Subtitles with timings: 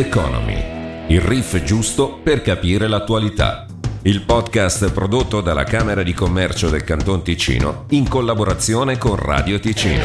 [0.00, 3.66] Economy, il riff giusto per capire l'attualità.
[4.02, 10.04] Il podcast prodotto dalla Camera di Commercio del Canton Ticino in collaborazione con Radio Ticino.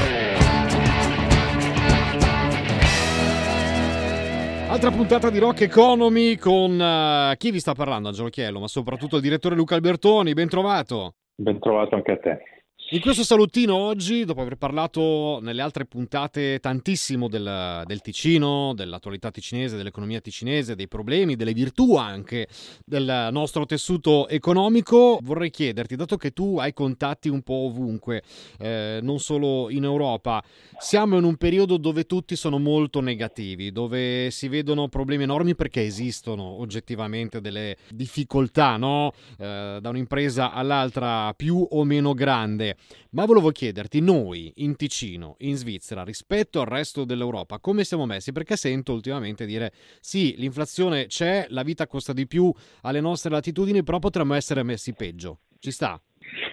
[4.68, 9.16] Altra puntata di Rock Economy con uh, chi vi sta parlando, Angelo Chiello, ma soprattutto
[9.16, 10.34] il direttore Luca Albertoni.
[10.34, 11.14] Ben trovato.
[11.38, 12.55] Ben trovato anche a te.
[12.90, 19.32] In questo salutino oggi, dopo aver parlato nelle altre puntate tantissimo del, del, Ticino, dell'attualità
[19.32, 22.48] ticinese, dell'economia ticinese, dei problemi, delle virtù anche
[22.86, 28.22] del nostro tessuto economico, vorrei chiederti, dato che tu hai contatti un po' ovunque,
[28.60, 30.44] eh, non solo in Europa,
[30.78, 35.84] siamo in un periodo dove tutti sono molto negativi, dove si vedono problemi enormi perché
[35.84, 39.12] esistono oggettivamente delle difficoltà, no?
[39.40, 42.74] eh, da un'impresa all'altra più o meno grande.
[43.12, 48.32] Ma volevo chiederti, noi in Ticino, in Svizzera, rispetto al resto dell'Europa, come siamo messi?
[48.32, 53.84] Perché sento ultimamente dire sì, l'inflazione c'è, la vita costa di più alle nostre latitudini,
[53.84, 55.40] però potremmo essere messi peggio.
[55.60, 56.00] Ci sta?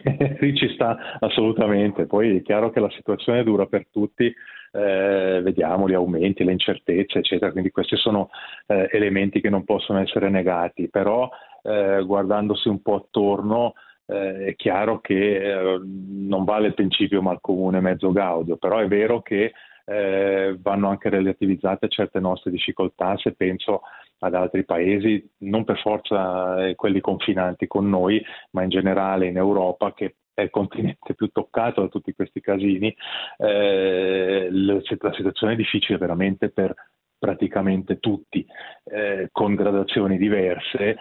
[0.40, 2.06] sì, ci sta assolutamente.
[2.06, 4.32] Poi è chiaro che la situazione dura per tutti.
[4.74, 7.52] Eh, vediamo gli aumenti, le incertezze, eccetera.
[7.52, 8.30] Quindi questi sono
[8.66, 10.88] eh, elementi che non possono essere negati.
[10.88, 11.28] Però
[11.62, 13.74] eh, guardandosi un po' attorno,
[14.12, 18.86] eh, è chiaro che eh, non vale il principio mal comune mezzo gaudio, però è
[18.86, 19.52] vero che
[19.84, 23.82] eh, vanno anche relativizzate certe nostre difficoltà se penso
[24.18, 29.36] ad altri paesi, non per forza eh, quelli confinanti con noi, ma in generale in
[29.36, 32.94] Europa che è il continente più toccato da tutti questi casini,
[33.38, 36.74] eh, la situazione è difficile veramente per
[37.18, 38.44] praticamente tutti,
[38.84, 40.96] eh, con gradazioni diverse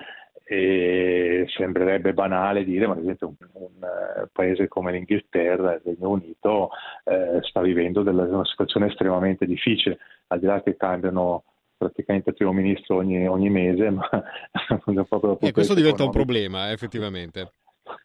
[0.51, 6.09] e sembrerebbe banale dire, ma ad esempio un, un uh, paese come l'Inghilterra, il Regno
[6.09, 6.71] Unito,
[7.05, 11.45] eh, sta vivendo della, una situazione estremamente difficile, al di là che cambiano
[11.77, 14.09] praticamente il primo ministro ogni, ogni mese, ma
[15.07, 16.03] proprio e questo diventa economico.
[16.03, 17.51] un problema, eh, effettivamente.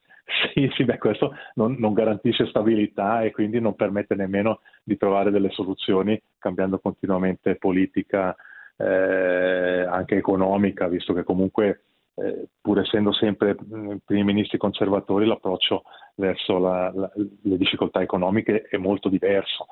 [0.53, 5.31] Sì, sì, beh, questo non, non, garantisce stabilità e quindi non permette nemmeno di trovare
[5.31, 8.35] delle soluzioni cambiando continuamente politica
[8.77, 11.86] eh, anche economica, visto che comunque
[12.17, 13.55] eh, pur essendo sempre
[14.05, 15.83] primi ministri conservatori, l'approccio
[16.17, 19.67] verso la, la, le difficoltà economiche è molto diverso.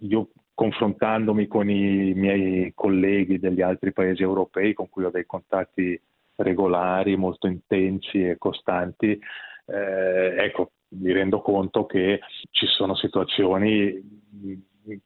[0.00, 6.00] Io confrontandomi con i miei colleghi degli altri paesi europei con cui ho dei contatti
[6.34, 9.18] regolari, molto intensi e costanti,
[9.66, 14.00] eh, ecco, mi rendo conto che ci sono situazioni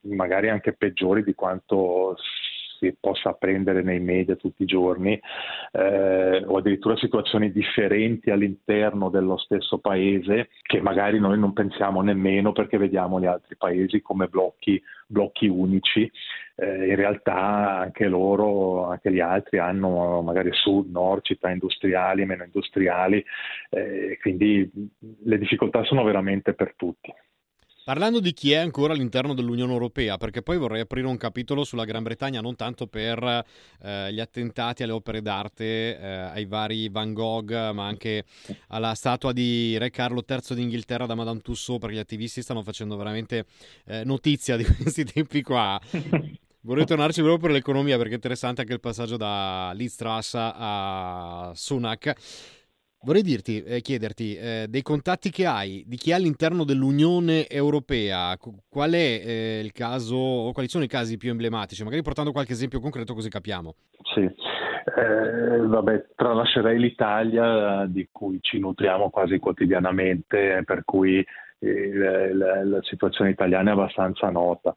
[0.01, 2.15] magari anche peggiori di quanto
[2.83, 5.19] si possa apprendere nei media tutti i giorni,
[5.71, 12.51] eh, o addirittura situazioni differenti all'interno dello stesso paese che magari noi non pensiamo nemmeno
[12.51, 16.11] perché vediamo gli altri paesi come blocchi, blocchi unici.
[16.55, 22.43] Eh, in realtà anche loro, anche gli altri hanno magari sud, nord, città industriali, meno
[22.43, 23.23] industriali,
[23.71, 24.69] eh, quindi
[25.23, 27.11] le difficoltà sono veramente per tutti.
[27.85, 31.83] Parlando di chi è ancora all'interno dell'Unione Europea, perché poi vorrei aprire un capitolo sulla
[31.83, 33.43] Gran Bretagna, non tanto per
[33.81, 38.23] eh, gli attentati alle opere d'arte, eh, ai vari Van Gogh, ma anche
[38.67, 42.95] alla statua di Re Carlo III d'Inghilterra da Madame Tussauds, perché gli attivisti stanno facendo
[42.95, 43.47] veramente
[43.87, 45.77] eh, notizia di questi tempi qua.
[46.61, 51.51] Vorrei tornarci proprio per l'economia, perché è interessante anche il passaggio da Liz Truss a
[51.53, 52.15] Sunak.
[53.05, 58.37] Vorrei dirti, eh, chiederti eh, dei contatti che hai di chi è all'interno dell'Unione Europea,
[58.69, 62.53] qual è eh, il caso o quali sono i casi più emblematici, magari portando qualche
[62.53, 63.75] esempio concreto così capiamo.
[64.13, 71.25] Sì, eh, vabbè, tralascerei l'Italia di cui ci nutriamo quasi quotidianamente, per cui
[71.59, 74.73] la, la, la, situazione italiana è abbastanza nota.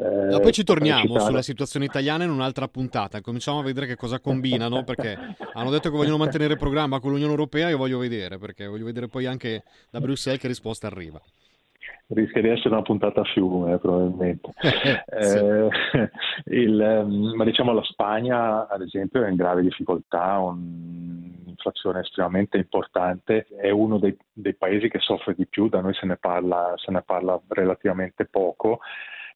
[0.00, 3.96] Eh, Ma poi ci torniamo sulla situazione italiana in un'altra puntata, cominciamo a vedere che
[3.96, 5.18] cosa combinano, perché
[5.54, 8.84] hanno detto che vogliono mantenere il programma con l'Unione Europea, io voglio vedere, perché voglio
[8.84, 11.20] vedere poi anche da Bruxelles che risposta arriva.
[12.10, 14.52] Rischia di essere una puntata a fiume probabilmente.
[14.62, 15.68] eh,
[16.46, 23.46] il, ehm, ma diciamo la Spagna ad esempio è in grave difficoltà, un'inflazione estremamente importante,
[23.60, 26.92] è uno dei, dei, paesi che soffre di più, da noi se ne parla, se
[26.92, 28.78] ne parla relativamente poco,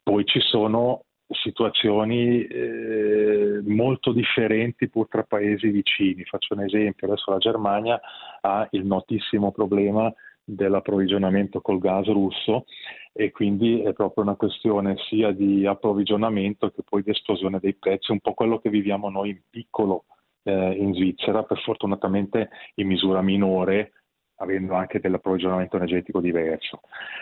[0.03, 6.23] poi ci sono situazioni eh, molto differenti pur tra paesi vicini.
[6.25, 7.99] Faccio un esempio, adesso la Germania
[8.41, 10.13] ha il notissimo problema
[10.43, 12.65] dell'approvvigionamento col gas russo
[13.13, 18.11] e quindi è proprio una questione sia di approvvigionamento che poi di esplosione dei prezzi,
[18.11, 20.05] un po' quello che viviamo noi in piccolo
[20.43, 23.93] eh, in Svizzera, per fortunatamente in misura minore,
[24.37, 26.81] avendo anche dell'approvvigionamento energetico diverso.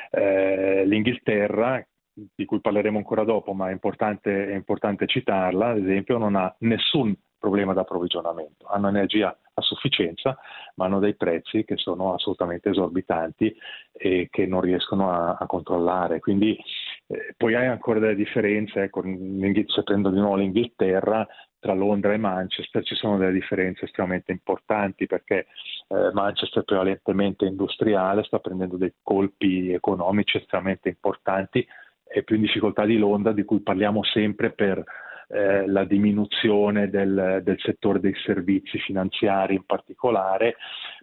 [0.10, 1.86] Eh, L'Inghilterra
[2.36, 6.54] di cui parleremo ancora dopo, ma è importante, è importante citarla, ad esempio, non ha
[6.60, 8.68] nessun problema d'approvvigionamento.
[8.68, 10.38] Hanno energia a sufficienza,
[10.76, 13.54] ma hanno dei prezzi che sono assolutamente esorbitanti
[13.92, 16.20] e che non riescono a, a controllare.
[16.20, 16.56] Quindi
[17.08, 21.28] eh, poi hai ancora delle differenze, ecco, se prendo di nuovo l'Inghilterra,
[21.62, 25.46] tra Londra e Manchester ci sono delle differenze estremamente importanti perché
[25.90, 31.66] eh, Manchester prevalentemente industriale, sta prendendo dei colpi economici estremamente importanti,
[32.12, 34.84] è più in difficoltà di Londra di cui parliamo sempre per
[35.30, 40.56] eh, la diminuzione del, del, settore dei servizi finanziari in particolare.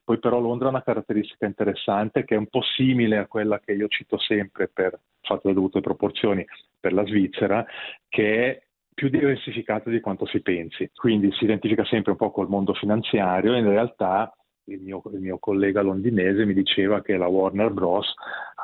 [0.05, 3.73] Poi però Londra ha una caratteristica interessante che è un po' simile a quella che
[3.73, 6.45] io cito sempre per fatto le dovute proporzioni
[6.79, 7.65] per la Svizzera,
[8.09, 8.63] che è
[8.93, 10.91] più diversificata di quanto si pensi.
[10.95, 14.33] Quindi si identifica sempre un po' col mondo finanziario e in realtà
[14.65, 18.13] il mio, il mio, collega londinese mi diceva che la Warner Bros.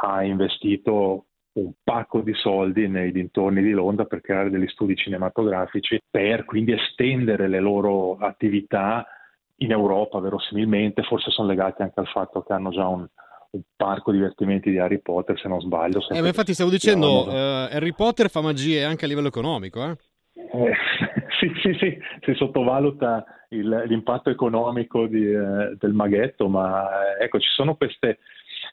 [0.03, 6.01] ha investito un pacco di soldi nei dintorni di Londra per creare degli studi cinematografici,
[6.11, 9.07] per quindi estendere le loro attività
[9.59, 13.07] in Europa verosimilmente, forse sono legati anche al fatto che hanno già un,
[13.51, 16.01] un parco divertimenti di Harry Potter, se non sbaglio.
[16.11, 19.97] Eh, ma infatti stavo dicendo, uh, Harry Potter fa magie anche a livello economico, eh?
[20.35, 20.75] Eh,
[21.39, 27.51] sì, sì, sì, si sottovaluta il, l'impatto economico di, eh, del maghetto, ma ecco, ci
[27.51, 28.19] sono queste,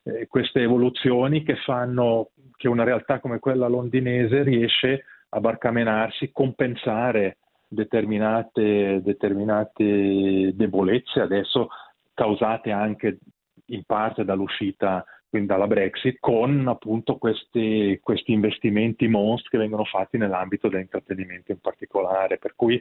[0.04, 7.38] eh, queste evoluzioni che fanno che una realtà come quella londinese riesce a barcamenarsi, compensare
[7.68, 11.70] determinate, determinate debolezze adesso
[12.14, 13.20] causate anche
[13.68, 20.18] in parte dall'uscita quindi dalla Brexit, con appunto questi, questi, investimenti mostri che vengono fatti
[20.18, 22.38] nell'ambito dell'intrattenimento in particolare.
[22.38, 22.80] Per cui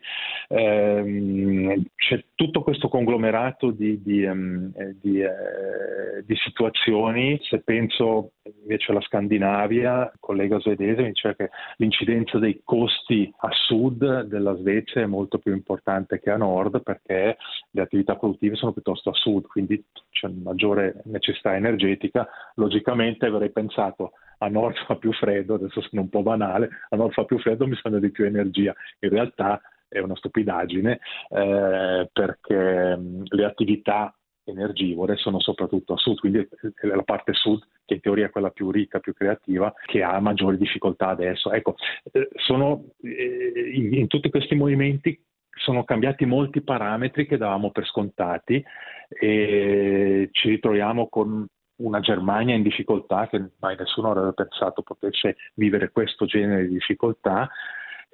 [0.49, 7.39] ehm, c'è tutto questo conglomerato di, di, um, di, eh, di, situazioni.
[7.41, 8.33] Se penso
[8.63, 14.57] invece alla Scandinavia, il collega svedese mi diceva che l'incidenza dei costi a sud della
[14.57, 17.37] Svezia è molto più importante che a nord perché
[17.71, 24.13] le attività produttive sono piuttosto a sud, quindi c'è maggiore necessità energetica logicamente avrei pensato
[24.39, 27.67] a nord fa più freddo, adesso sono un po' banale, a nord fa più freddo
[27.67, 28.75] mi bisogna di più energia.
[29.01, 31.01] In realtà è una stupidaggine
[31.31, 34.15] eh, perché mh, le attività
[34.45, 38.51] energivore sono soprattutto a sud, quindi è la parte sud che in teoria è quella
[38.51, 41.53] più ricca, più creativa, che ha maggiori difficoltà adesso.
[41.53, 41.77] Ecco,
[42.13, 45.23] eh, sono eh, in tutti questi movimenti
[45.61, 48.65] sono cambiati molti parametri che davamo per scontati
[49.09, 51.47] e ci ritroviamo con
[51.81, 57.49] una Germania in difficoltà che mai nessuno avrebbe pensato potesse vivere questo genere di difficoltà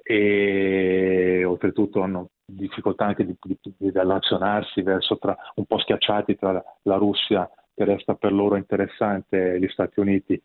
[0.03, 6.63] e oltretutto hanno difficoltà anche di, di, di relazionarsi verso tra, un po' schiacciati tra
[6.83, 10.41] la Russia che resta per loro interessante e gli Stati Uniti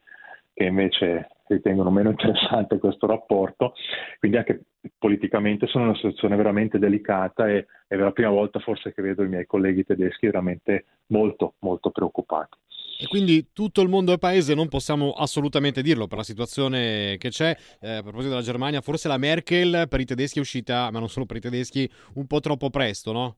[0.54, 3.74] che invece ritengono meno interessante questo rapporto,
[4.18, 4.62] quindi anche
[4.98, 9.22] politicamente sono in una situazione veramente delicata e è la prima volta forse che vedo
[9.22, 12.58] i miei colleghi tedeschi veramente molto molto preoccupati.
[12.98, 17.30] E quindi tutto il mondo è paese non possiamo assolutamente dirlo per la situazione che
[17.30, 17.56] c'è.
[17.80, 21.08] Eh, a proposito della Germania, forse la Merkel per i tedeschi è uscita, ma non
[21.08, 23.36] solo per i tedeschi, un po' troppo presto, no?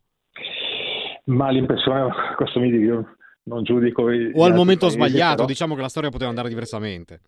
[1.26, 4.02] Ma l'impressione, questo mi dico, non giudico.
[4.02, 5.46] O al momento paesi, sbagliato, però...
[5.46, 7.20] diciamo che la storia poteva andare diversamente.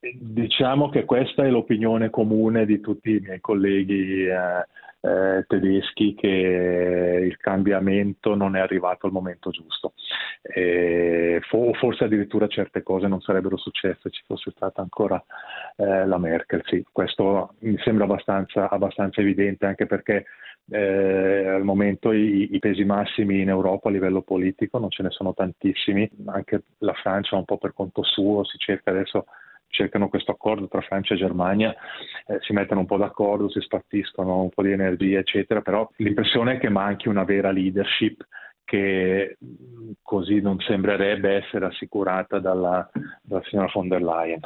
[0.00, 4.26] Diciamo che questa è l'opinione comune di tutti i miei colleghi.
[4.26, 4.64] Eh,
[5.00, 9.94] eh, tedeschi che il cambiamento non è arrivato al momento giusto.
[10.42, 15.22] Eh, forse addirittura certe cose non sarebbero successe se ci fosse stata ancora
[15.76, 16.62] eh, la Merkel.
[16.64, 20.26] Sì, questo mi sembra abbastanza, abbastanza evidente anche perché
[20.70, 25.10] eh, al momento i, i, pesi massimi in Europa a livello politico non ce ne
[25.10, 29.24] sono tantissimi, anche la Francia un po' per conto suo si cerca adesso
[29.70, 31.74] cercano questo accordo tra Francia e Germania,
[32.26, 36.54] eh, si mettono un po' d'accordo, si spartiscono un po' di energia, eccetera, però l'impressione
[36.54, 38.26] è che manchi una vera leadership
[38.64, 39.36] che
[40.00, 42.88] così non sembrerebbe essere assicurata dalla,
[43.20, 44.40] dalla signora von der Leyen.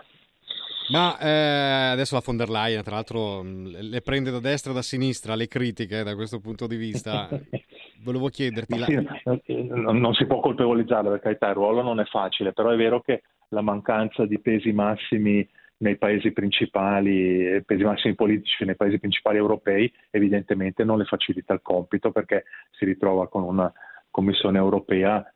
[0.88, 4.82] Ma eh, adesso la von der Leyen, tra l'altro, le prende da destra e da
[4.82, 7.28] sinistra le critiche da questo punto di vista.
[8.02, 8.78] Volevo chiederti.
[8.78, 8.86] La...
[9.24, 13.00] Non, non, si può colpevolizzare per carità, il ruolo non è facile, però è vero
[13.00, 15.48] che la mancanza di pesi massimi
[15.78, 21.60] nei paesi principali, pesi massimi politici nei paesi principali europei, evidentemente non le facilita il
[21.62, 23.72] compito perché si ritrova con una
[24.10, 25.33] Commissione europea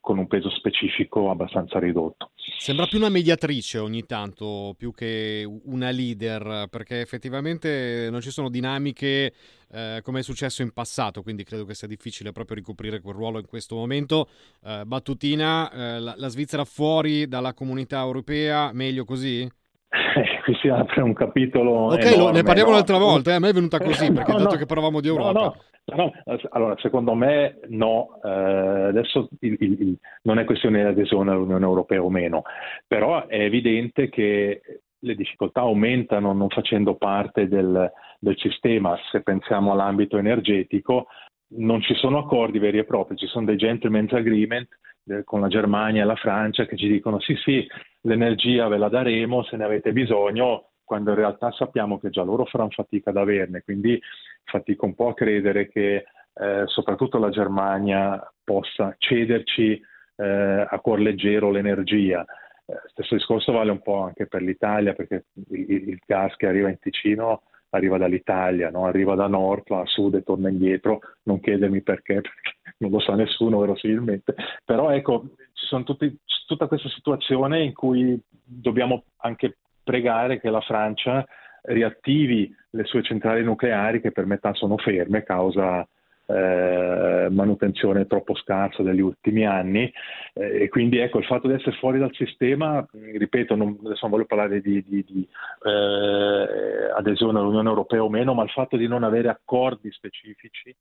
[0.00, 2.30] con un peso specifico abbastanza ridotto.
[2.34, 8.48] Sembra più una mediatrice ogni tanto, più che una leader, perché effettivamente non ci sono
[8.48, 9.32] dinamiche
[9.72, 13.38] eh, come è successo in passato, quindi credo che sia difficile proprio ricoprire quel ruolo
[13.38, 14.28] in questo momento.
[14.64, 19.48] Eh, battutina, eh, la, la Svizzera fuori dalla comunità europea, meglio così?
[19.90, 21.92] Eh, qui si apre un capitolo.
[21.92, 22.76] Ok, enorme, ne parliamo no?
[22.76, 23.32] un'altra volta.
[23.32, 23.34] Eh?
[23.34, 25.56] A me è venuta così perché no, dato no, che parlavamo di Europa.
[25.84, 26.12] No,
[26.50, 28.20] allora, secondo me no.
[28.22, 32.42] Eh, adesso il, il, non è questione di adesione all'Unione Europea o meno,
[32.86, 34.60] però è evidente che
[35.02, 38.96] le difficoltà aumentano non facendo parte del, del sistema.
[39.10, 41.06] Se pensiamo all'ambito energetico,
[41.52, 44.68] non ci sono accordi veri e propri, ci sono dei gentleman's agreement
[45.06, 47.66] eh, con la Germania e la Francia che ci dicono sì sì,
[48.02, 52.46] l'energia ve la daremo se ne avete bisogno, quando in realtà sappiamo che già loro
[52.46, 54.02] faranno fatica ad averne, quindi
[54.42, 56.04] fatico un po' a credere che
[56.34, 59.80] eh, soprattutto la Germania possa cederci
[60.16, 62.24] eh, a cuor leggero l'energia.
[62.66, 66.68] Eh, stesso discorso vale un po' anche per l'Italia, perché il, il gas che arriva
[66.68, 68.86] in Ticino arriva dall'Italia, no?
[68.86, 72.98] arriva da nord, va a sud e torna indietro, non chiedermi perché, perché non lo
[72.98, 76.18] sa nessuno verosimilmente, però ecco, ci sono tutti,
[76.48, 79.58] tutta questa situazione in cui dobbiamo anche
[79.90, 81.26] pregare che la Francia
[81.62, 85.84] riattivi le sue centrali nucleari che per metà sono ferme causa
[86.26, 89.92] eh, manutenzione troppo scarsa degli ultimi anni
[90.34, 94.10] eh, e quindi ecco il fatto di essere fuori dal sistema, ripeto, non, adesso non
[94.10, 95.28] voglio parlare di, di, di
[95.64, 100.72] eh, adesione all'Unione Europea o meno, ma il fatto di non avere accordi specifici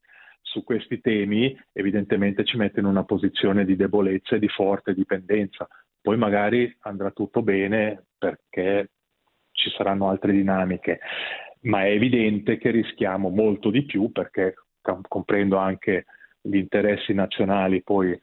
[0.42, 5.68] su questi temi evidentemente ci mette in una posizione di debolezza e di forte dipendenza.
[6.00, 8.89] Poi magari andrà tutto bene perché
[9.60, 11.00] ci saranno altre dinamiche,
[11.62, 14.56] ma è evidente che rischiamo molto di più perché
[15.08, 16.06] comprendo anche
[16.42, 18.18] gli interessi nazionali poi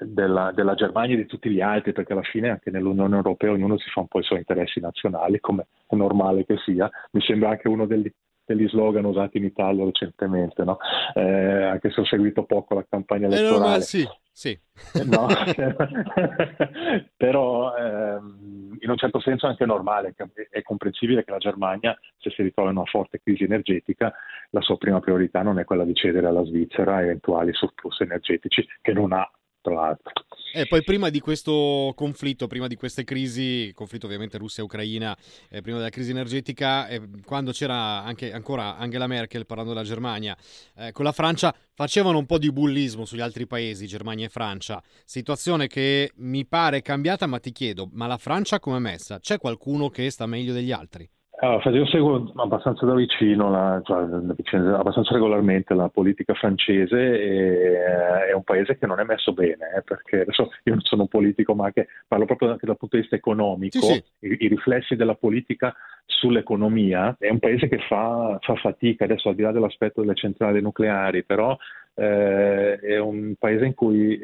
[0.00, 3.78] della, della, Germania e di tutti gli altri, perché alla fine anche nell'Unione Europea ognuno
[3.78, 6.90] si fa un po' i suoi interessi nazionali, come è normale che sia.
[7.12, 8.10] Mi sembra anche uno degli,
[8.44, 10.78] degli slogan usati in Italia recentemente, no?
[11.14, 13.74] eh, anche se ho seguito poco la campagna elettorale.
[13.74, 14.58] Eh no, sì, sì.
[15.06, 15.26] No?
[17.16, 20.14] Però ehm, in un certo senso è anche normale,
[20.50, 24.12] è comprensibile che la Germania, se si ritrova in una forte crisi energetica,
[24.50, 28.92] la sua prima priorità non è quella di cedere alla Svizzera eventuali surplus energetici che
[28.92, 30.12] non ha tra l'altro.
[30.52, 35.16] E poi prima di questo conflitto, prima di queste crisi, conflitto ovviamente Russia-Ucraina,
[35.48, 40.36] eh, prima della crisi energetica, eh, quando c'era anche ancora Angela Merkel parlando della Germania,
[40.76, 44.82] eh, con la Francia facevano un po' di bullismo sugli altri paesi, Germania e Francia,
[45.04, 49.20] situazione che mi pare cambiata, ma ti chiedo, ma la Francia come è messa?
[49.20, 51.08] C'è qualcuno che sta meglio degli altri?
[51.42, 58.26] Allora, io seguo abbastanza da vicino, la, cioè, abbastanza regolarmente la politica francese e eh,
[58.28, 61.08] è un paese che non è messo bene, eh, perché adesso io non sono un
[61.08, 64.26] politico, ma che parlo proprio anche dal punto di vista economico, sì, sì.
[64.26, 69.34] I, I, riflessi della politica sull'economia, è un paese che fa, fa fatica, adesso al
[69.34, 71.56] di là dell'aspetto delle centrali nucleari, però
[71.94, 74.18] eh, è un paese in cui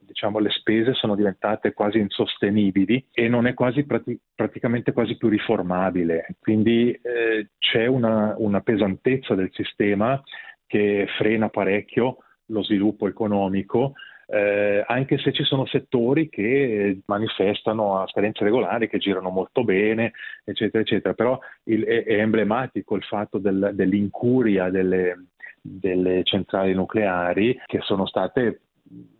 [0.00, 5.28] diciamo, le spese sono diventate quasi insostenibili e non è quasi prati- praticamente quasi più
[5.28, 6.36] riformabile.
[6.38, 10.22] Quindi eh, c'è una, una pesantezza del sistema
[10.66, 13.94] che frena parecchio lo sviluppo economico.
[14.26, 20.12] Eh, anche se ci sono settori che manifestano a scadenze regolari, che girano molto bene,
[20.44, 21.12] eccetera, eccetera.
[21.14, 25.31] Però il, è, è, emblematico il fatto del, dell'incuria delle,
[25.62, 28.62] delle centrali nucleari che sono state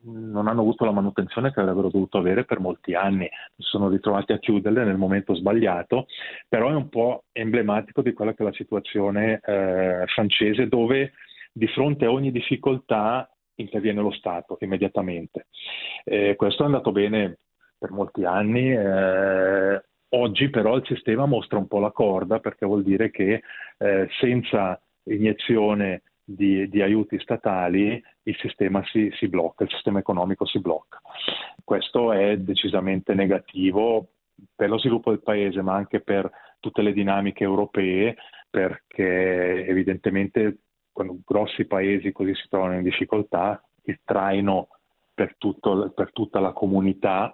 [0.02, 4.32] non hanno avuto la manutenzione che avrebbero dovuto avere per molti anni, si sono ritrovati
[4.32, 6.06] a chiuderle nel momento sbagliato,
[6.48, 11.12] però è un po' emblematico di quella che è la situazione eh, francese dove
[11.52, 15.46] di fronte a ogni difficoltà interviene lo Stato immediatamente.
[16.04, 17.38] Eh, questo è andato bene
[17.78, 22.82] per molti anni, eh, oggi però il sistema mostra un po' la corda perché vuol
[22.82, 23.42] dire che
[23.78, 30.46] eh, senza iniezione di, di aiuti statali il sistema si, si blocca, il sistema economico
[30.46, 31.00] si blocca.
[31.64, 34.08] Questo è decisamente negativo
[34.54, 38.16] per lo sviluppo del paese, ma anche per tutte le dinamiche europee,
[38.48, 40.58] perché evidentemente
[40.92, 44.68] quando grossi paesi così si trovano in difficoltà, il traino
[45.14, 47.32] per, tutto, per tutta la comunità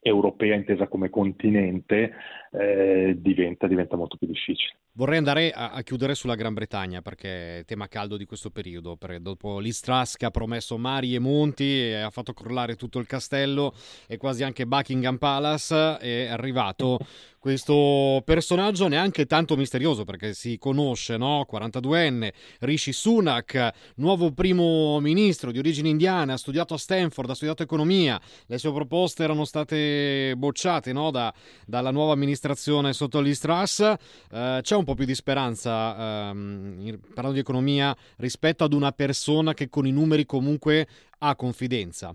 [0.00, 2.12] europea intesa come continente
[2.52, 4.78] eh, diventa, diventa molto più difficile.
[5.00, 8.98] Vorrei andare a, a, chiudere sulla Gran Bretagna perché è tema caldo di questo periodo.
[9.18, 13.72] dopo l'Istras che ha promesso mari e monti e ha fatto crollare tutto il castello
[14.06, 16.98] e quasi anche Buckingham Palace, è arrivato
[17.40, 21.46] questo personaggio neanche tanto misterioso perché si conosce, no?
[21.50, 27.62] 42enne, Rishi Sunak, nuovo primo ministro di origine indiana, ha studiato a Stanford, ha studiato
[27.62, 31.10] economia, le sue proposte erano state bocciate no?
[31.10, 31.32] da,
[31.66, 33.80] dalla nuova amministrazione sotto l'Istras.
[33.80, 39.54] Eh, c'è un po' più di speranza, ehm, parlando di economia, rispetto ad una persona
[39.54, 40.86] che con i numeri comunque
[41.18, 42.14] ha confidenza.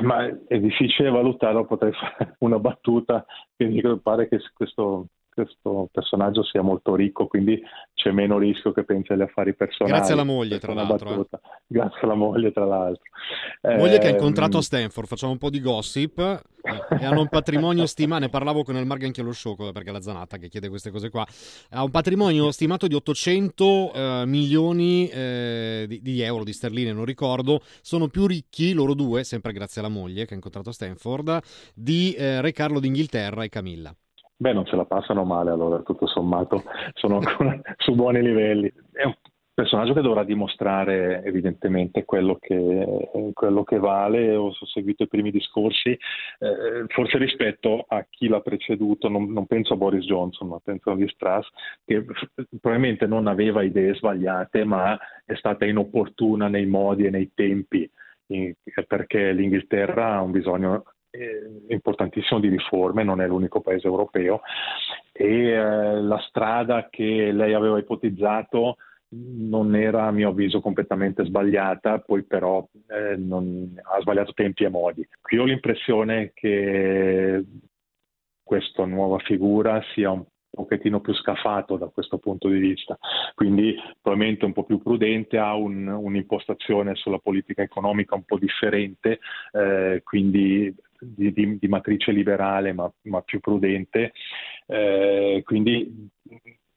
[0.00, 3.24] Ma è difficile valutarlo, potrei fare una battuta
[3.66, 5.06] mi pare che questo
[5.44, 7.60] questo personaggio sia molto ricco, quindi
[7.94, 9.96] c'è meno rischio che pensi agli affari personali.
[9.96, 11.20] Grazie alla moglie, tra l'altro.
[11.20, 11.38] Eh.
[11.68, 13.02] Grazie alla moglie, tra l'altro.
[13.62, 17.28] Moglie eh, che ha incontrato a Stanford, facciamo un po' di gossip, e hanno un
[17.28, 20.68] patrimonio stimato, ne parlavo con Elmar anche lo show, perché è la Zanata che chiede
[20.68, 21.26] queste cose qua,
[21.70, 27.04] ha un patrimonio stimato di 800 eh, milioni eh, di, di, euro, di sterline, non
[27.04, 31.38] ricordo, sono più ricchi loro due, sempre grazie alla moglie che ha incontrato a Stanford,
[31.74, 33.94] di eh, Re Carlo d'Inghilterra e Camilla.
[34.40, 36.62] Beh, non se la passano male allora, tutto sommato,
[36.94, 38.72] sono ancora su buoni livelli.
[38.92, 39.14] È un
[39.52, 44.36] personaggio che dovrà dimostrare evidentemente quello che, quello che vale.
[44.36, 49.72] Ho seguito i primi discorsi, eh, forse rispetto a chi l'ha preceduto, non, non, penso
[49.72, 51.48] a Boris Johnson, ma penso a Liz Truss,
[51.84, 52.04] che
[52.60, 57.90] probabilmente non aveva idee sbagliate, ma è stata inopportuna nei modi e nei tempi
[58.86, 60.84] perché l'Inghilterra ha un bisogno
[61.68, 64.40] importantissimo di riforme, non è l'unico paese europeo
[65.12, 68.76] e eh, la strada che lei aveva ipotizzato
[69.10, 74.68] non era a mio avviso completamente sbagliata, poi però eh, non, ha sbagliato tempi e
[74.68, 75.08] modi.
[75.20, 77.42] Qui ho l'impressione che
[78.42, 82.98] questa nuova figura sia un pochettino più scafato da questo punto di vista,
[83.34, 89.20] quindi probabilmente un po' più prudente, ha un, un'impostazione sulla politica economica un po' differente,
[89.52, 94.12] eh, quindi di, di, di, matrice liberale ma, ma più prudente,
[94.66, 96.08] eh, quindi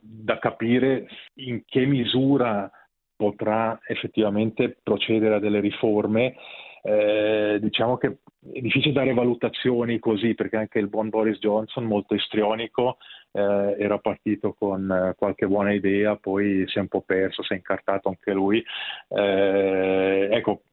[0.02, 2.70] da capire in che misura
[3.16, 6.36] potrà effettivamente procedere a delle riforme.
[6.84, 8.18] Eh, diciamo che
[8.52, 12.98] è difficile dare valutazioni così perché anche il buon Boris Johnson, molto istrionico,
[13.32, 17.54] eh, era partito con eh, qualche buona idea, poi si è un po' perso, si
[17.54, 18.64] è incartato anche lui.
[19.10, 20.64] Eh, ecco,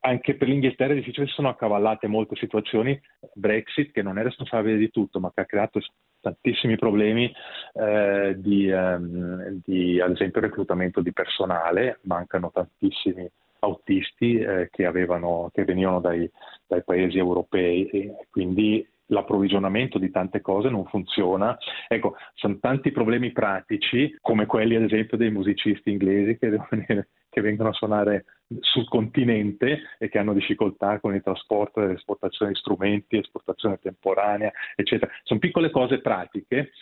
[0.00, 3.00] anche per l'Inghilterra è difficile, sono accavallate molte situazioni,
[3.34, 5.80] Brexit che non è responsabile di tutto, ma che ha creato
[6.20, 7.32] tantissimi problemi
[7.74, 13.28] eh, di, ehm, di, ad esempio, reclutamento di personale, mancano tantissimi
[13.60, 16.30] autisti eh, che, avevano, che, venivano dai,
[16.66, 17.86] dai paesi europei.
[17.86, 21.56] E quindi l'approvvigionamento di tante cose non funziona.
[21.88, 26.58] Ecco, sono tanti problemi pratici, come quelli ad esempio dei musicisti inglesi che,
[27.28, 28.24] che vengono a suonare
[28.60, 35.10] sul continente e che hanno difficoltà con il trasporto l'esportazione di strumenti, esportazione temporanea, eccetera.
[35.22, 36.72] Sono piccole cose pratiche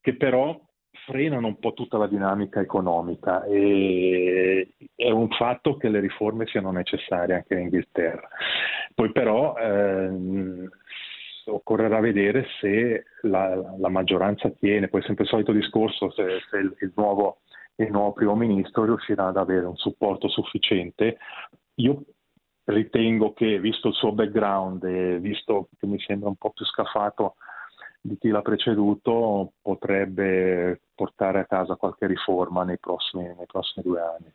[0.00, 0.58] che però
[1.06, 6.70] frenano un po' tutta la dinamica economica e è un fatto che le riforme siano
[6.70, 8.28] necessarie anche in Inghilterra.
[8.94, 10.68] Poi però ehm,
[11.46, 16.76] occorrerà vedere se la, la, maggioranza tiene, poi sempre il solito discorso, se, se il,
[16.80, 17.40] il, nuovo,
[17.76, 21.18] il nuovo primo ministro riuscirà ad avere un supporto sufficiente.
[21.76, 22.02] Io
[22.64, 27.36] ritengo che, visto il suo background e visto che mi sembra un po' più scafato
[28.00, 34.00] di chi l'ha preceduto, potrebbe portare a casa qualche riforma nei prossimi, nei prossimi due
[34.00, 34.32] anni.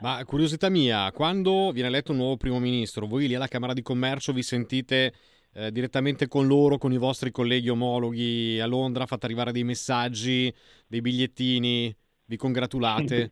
[0.00, 3.82] Ma curiosità mia, quando viene eletto un nuovo primo ministro, voi lì alla Camera di
[3.82, 5.12] Commercio vi sentite
[5.54, 10.52] eh, direttamente con loro, con i vostri colleghi omologhi a Londra, fate arrivare dei messaggi,
[10.86, 11.94] dei bigliettini,
[12.32, 13.30] vi congratulate.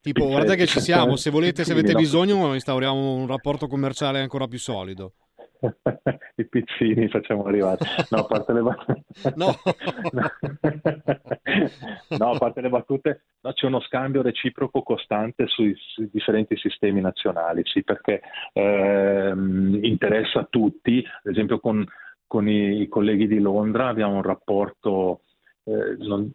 [0.00, 4.46] tipo, guardate che ci siamo, se volete, se avete bisogno, instauriamo un rapporto commerciale ancora
[4.46, 5.14] più solido.
[6.36, 7.78] I pizzini facciamo arrivare.
[8.10, 9.04] No, a parte le battute.
[9.36, 9.54] No.
[12.18, 17.00] no, a parte le battute, no, c'è uno scambio reciproco costante sui, sui differenti sistemi
[17.00, 18.20] nazionali, sì, perché
[18.52, 21.86] ehm, interessa a tutti, ad esempio con,
[22.26, 25.22] con i, i colleghi di Londra abbiamo un rapporto
[25.64, 26.30] eh, non,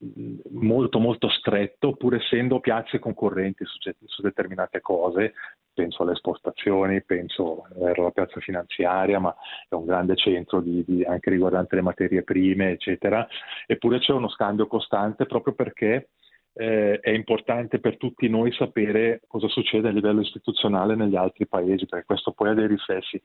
[0.52, 5.34] molto molto stretto, pur essendo piazze concorrenti su, su, determinate cose,
[5.74, 9.36] penso alle esportazioni, penso alla piazza finanziaria, ma
[9.68, 13.28] è un grande centro di, di, anche riguardante le materie prime, eccetera,
[13.66, 16.10] eppure c'è uno scambio costante proprio perché
[16.54, 21.86] eh, è importante per tutti noi sapere cosa succede a livello istituzionale negli altri paesi,
[21.86, 23.22] perché questo poi ha dei riflessi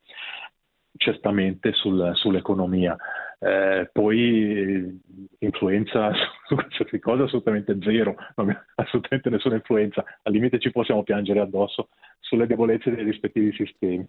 [0.96, 2.96] certamente sul, sull'economia.
[3.42, 5.00] Eh, poi
[5.38, 6.12] influenza
[6.46, 11.88] su queste cose assolutamente zero, non assolutamente nessuna influenza, al limite ci possiamo piangere addosso
[12.18, 14.06] sulle debolezze dei rispettivi sistemi.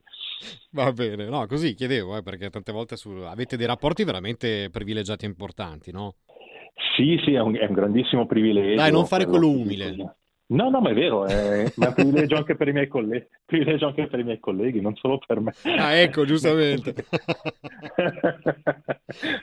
[0.71, 3.09] Va bene, no, così chiedevo, eh, perché tante volte su...
[3.09, 6.15] avete dei rapporti veramente privilegiati e importanti, no?
[6.95, 8.75] Sì, sì, è un, è un grandissimo privilegio.
[8.75, 10.17] Dai, non fare quello umile.
[10.51, 13.87] No, no, ma è vero, è, è un privilegio anche per i miei colleghi, privilegio
[13.87, 15.53] anche per i miei colleghi, non solo per me.
[15.63, 16.93] Ah, ecco, giustamente.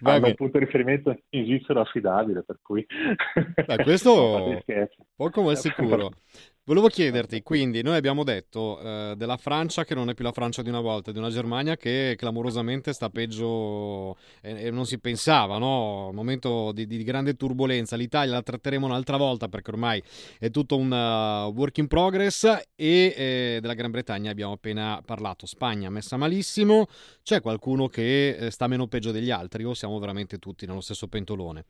[0.02, 2.84] Hanno un punto di riferimento in Svizzera affidabile, per cui...
[3.66, 4.60] Beh, questo
[5.16, 6.12] poco ma sicuro.
[6.68, 10.60] Volevo chiederti, quindi noi abbiamo detto eh, della Francia che non è più la Francia
[10.60, 15.56] di una volta, di una Germania che clamorosamente sta peggio e, e non si pensava,
[15.56, 16.10] no?
[16.12, 17.96] Momento di, di, grande turbolenza.
[17.96, 20.02] L'Italia la tratteremo un'altra volta perché ormai
[20.38, 25.46] è tutto un uh, work in progress e eh, della Gran Bretagna abbiamo appena parlato.
[25.46, 26.84] Spagna messa malissimo,
[27.22, 31.08] c'è qualcuno che eh, sta meno peggio degli altri o siamo veramente tutti nello stesso
[31.08, 31.64] pentolone?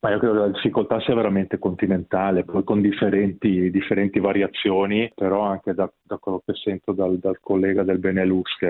[0.00, 5.42] Ma io credo che la difficoltà sia veramente continentale, poi con differenti, differenti variazioni, però
[5.42, 8.68] anche da, da, quello che sento dal, dal collega del Benelux, che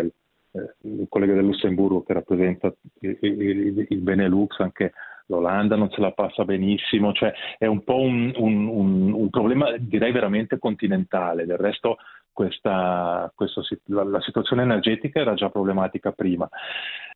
[0.53, 4.93] eh, il collega del Lussemburgo che rappresenta il, il, il, Benelux, anche
[5.29, 9.75] l'Olanda non se la passa benissimo, cioè è un po' un, un, un, un problema
[9.79, 11.97] direi veramente continentale, del resto
[12.39, 16.49] questa, questa, la, la, situazione energetica era già problematica prima.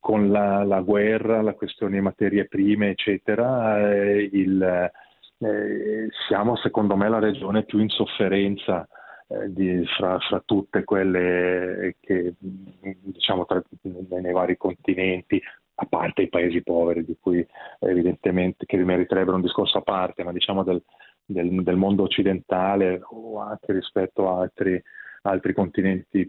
[0.01, 4.91] Con la, la guerra, la questione di materie prime, eccetera, eh, il,
[5.39, 8.89] eh, siamo secondo me la regione più in sofferenza
[9.29, 15.41] eh, di, fra, fra, tutte quelle che diciamo tra, nei vari continenti,
[15.75, 17.47] a parte i paesi poveri, di cui
[17.81, 20.83] evidentemente che meriterebbero un discorso a parte, ma diciamo del,
[21.25, 24.83] del, del mondo occidentale o anche rispetto a altri
[25.23, 26.29] altri continenti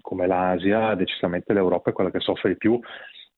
[0.00, 2.78] come l'Asia, decisamente l'Europa è quella che soffre di più.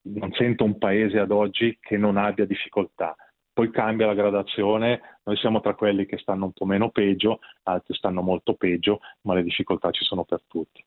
[0.03, 3.15] Non sento un paese ad oggi che non abbia difficoltà.
[3.53, 7.95] Poi cambia la gradazione, noi siamo tra quelli che stanno un po' meno peggio, altri
[7.95, 10.83] stanno molto peggio, ma le difficoltà ci sono per tutti.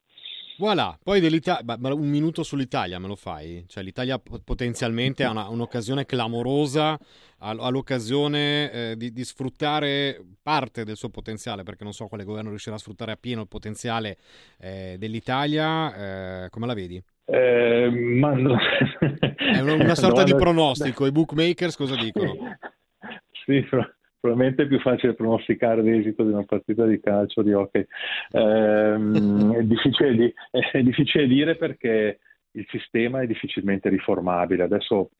[0.56, 1.64] Voilà, poi dell'Italia,
[1.94, 3.64] un minuto sull'Italia me lo fai?
[3.66, 10.84] Cioè l'Italia potenzialmente ha una, un'occasione clamorosa, ha, ha l'occasione eh, di, di, sfruttare parte
[10.84, 14.16] del suo potenziale, perché non so quale governo riuscirà a sfruttare appieno il potenziale
[14.60, 17.02] eh, dell'Italia, eh, come la vedi?
[17.24, 18.56] Eh, ma no.
[18.98, 22.32] È una, una sorta no, di pronostico, i bookmakers cosa dicono?
[23.44, 23.84] Sì, però
[24.24, 27.86] probabilmente è più facile pronosticare l'esito di una partita di calcio di hockey.
[28.30, 32.20] Ehm, è, difficile di, è, difficile dire perché
[32.52, 34.62] il sistema è difficilmente riformabile.
[34.62, 35.10] Adesso,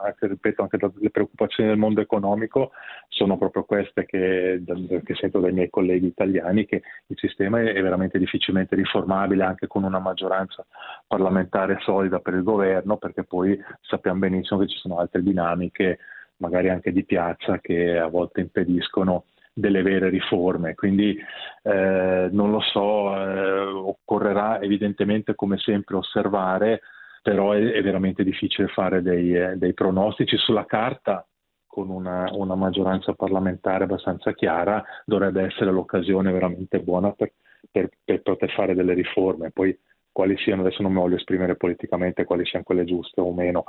[0.00, 2.70] anche, ripeto, anche le preoccupazioni del mondo economico
[3.08, 4.62] sono proprio queste che,
[5.04, 9.82] che, sento dai miei colleghi italiani, che il sistema è veramente difficilmente riformabile anche con
[9.82, 10.64] una maggioranza
[11.04, 15.98] parlamentare solida per il governo, perché poi sappiamo benissimo che ci sono altre dinamiche
[16.40, 20.74] magari anche di piazza che a volte impediscono delle vere riforme.
[20.74, 21.16] Quindi
[21.62, 26.80] eh, non lo so, eh, occorrerà evidentemente come sempre osservare,
[27.22, 31.24] però è, è veramente difficile fare dei, eh, dei, pronostici sulla carta.
[31.66, 37.32] Con una, una, maggioranza parlamentare abbastanza chiara dovrebbe essere l'occasione veramente buona per,
[37.70, 39.52] per, per poter fare delle riforme.
[39.52, 39.78] Poi
[40.12, 43.64] quali siano, adesso non mi voglio esprimere politicamente quali siano quelle giuste o meno,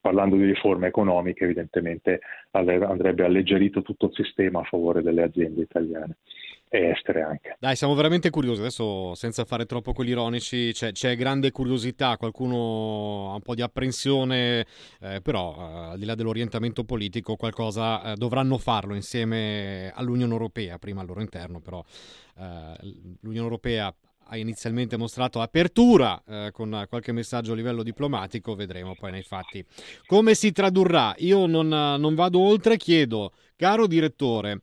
[0.00, 2.20] parlando di riforme economiche evidentemente
[2.52, 6.16] andrebbe alleggerito tutto il sistema a favore delle aziende italiane
[6.74, 7.56] e estere anche.
[7.58, 13.30] Dai, siamo veramente curiosi, adesso senza fare troppo quelli ironici, c'è, c'è grande curiosità, qualcuno
[13.30, 14.66] ha un po' di apprensione,
[15.00, 20.78] eh, però eh, al di là dell'orientamento politico qualcosa eh, dovranno farlo insieme all'Unione Europea,
[20.78, 21.84] prima al loro interno, però
[22.38, 23.94] eh, l'Unione Europea
[24.26, 29.64] ha inizialmente mostrato apertura eh, con qualche messaggio a livello diplomatico, vedremo poi nei fatti
[30.06, 31.14] come si tradurrà.
[31.18, 34.60] Io non, non vado oltre, chiedo, caro direttore,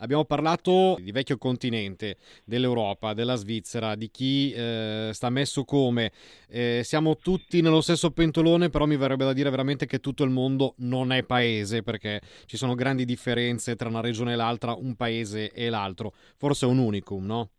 [0.00, 6.12] Abbiamo parlato di vecchio continente, dell'Europa, della Svizzera, di chi eh, sta messo come.
[6.48, 10.28] Eh, siamo tutti nello stesso pentolone, però mi verrebbe da dire veramente che tutto il
[10.28, 14.96] mondo non è paese, perché ci sono grandi differenze tra una regione e l'altra, un
[14.96, 16.12] paese e l'altro.
[16.36, 17.50] Forse è un unicum, no?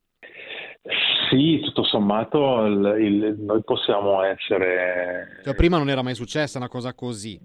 [1.29, 5.41] Sì, tutto sommato il, il, noi possiamo essere...
[5.43, 7.39] Cioè, prima non era mai successa una cosa così.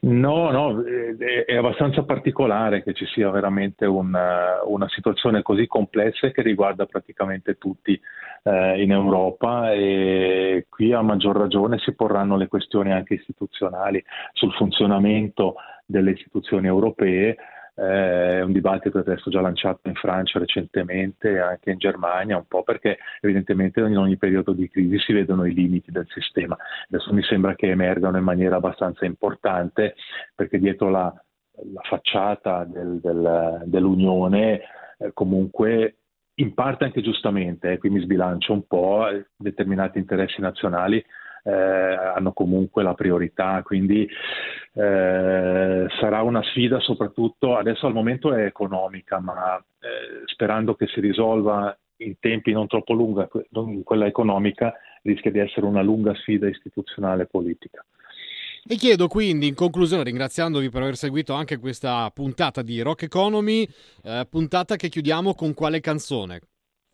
[0.00, 6.30] No, no, è, è abbastanza particolare che ci sia veramente una, una, situazione così complessa
[6.30, 7.98] che riguarda praticamente tutti
[8.42, 14.52] eh, in Europa e qui a maggior ragione si porranno le questioni anche istituzionali sul
[14.52, 15.54] funzionamento
[15.86, 17.36] delle istituzioni europee
[17.76, 22.46] eh, è un dibattito adesso già lanciato in Francia recentemente e anche in Germania, un
[22.46, 26.56] po' perché evidentemente in ogni periodo di crisi si vedono i limiti del sistema.
[26.88, 29.94] Adesso mi sembra che emergano in maniera abbastanza importante
[30.34, 31.12] perché dietro la,
[31.72, 34.60] la facciata del, del, dell'Unione
[34.98, 35.96] eh, comunque
[36.38, 39.06] in parte anche giustamente, eh, qui mi sbilancio un po',
[39.36, 41.04] determinati interessi nazionali
[41.44, 48.44] eh, hanno comunque la priorità, quindi eh, sarà una sfida soprattutto, adesso al momento è
[48.44, 53.26] economica, ma eh, sperando che si risolva in tempi non troppo lunghi,
[53.84, 57.84] quella economica rischia di essere una lunga sfida istituzionale e politica.
[58.66, 63.68] E chiedo quindi, in conclusione, ringraziandovi per aver seguito anche questa puntata di Rock Economy,
[64.02, 66.40] eh, puntata che chiudiamo con quale canzone?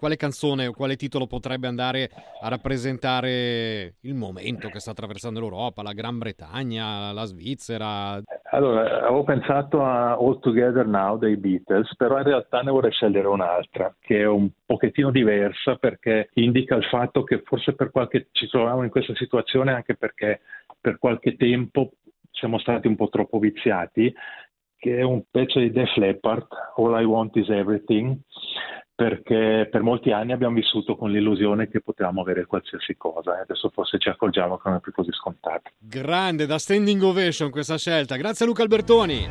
[0.01, 2.09] Quale canzone o quale titolo potrebbe andare
[2.41, 8.19] a rappresentare il momento che sta attraversando l'Europa, la Gran Bretagna, la Svizzera?
[8.53, 13.29] Allora, avevo pensato a All Together Now dei Beatles, però in realtà ne vorrei scegliere
[13.29, 18.49] un'altra, che è un pochettino diversa perché indica il fatto che forse per qualche ci
[18.49, 20.41] troviamo in questa situazione anche perché
[20.81, 21.91] per qualche tempo
[22.31, 24.11] siamo stati un po' troppo viziati,
[24.79, 28.17] che è un pezzo di Def Leppard, All I Want Is Everything,
[29.01, 33.71] perché per molti anni abbiamo vissuto con l'illusione che potevamo avere qualsiasi cosa e adesso
[33.73, 35.71] forse ci accorgiamo che non è più così scontato.
[35.79, 38.17] Grande, da standing ovation questa scelta.
[38.17, 39.27] Grazie a Luca Albertoni.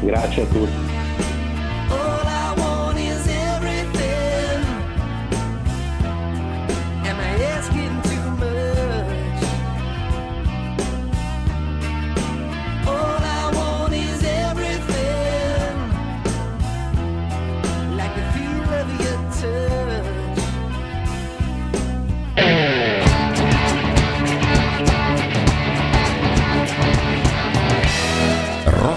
[0.00, 0.93] Grazie a tutti.